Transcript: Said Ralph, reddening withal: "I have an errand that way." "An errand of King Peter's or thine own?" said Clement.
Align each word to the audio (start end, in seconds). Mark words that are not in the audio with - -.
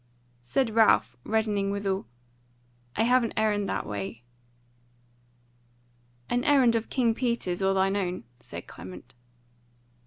Said 0.41 0.71
Ralph, 0.71 1.15
reddening 1.23 1.69
withal: 1.69 2.07
"I 2.95 3.03
have 3.03 3.23
an 3.23 3.33
errand 3.37 3.69
that 3.69 3.85
way." 3.85 4.23
"An 6.27 6.43
errand 6.43 6.73
of 6.75 6.89
King 6.89 7.13
Peter's 7.13 7.61
or 7.61 7.75
thine 7.75 7.95
own?" 7.95 8.23
said 8.39 8.65
Clement. 8.65 9.13